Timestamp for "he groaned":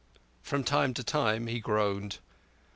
1.45-2.17